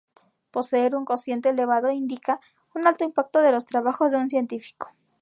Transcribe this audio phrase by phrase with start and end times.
[0.49, 2.39] Poseer un cociente elevado indica
[2.73, 4.89] un alto impacto de los trabajos de un científico.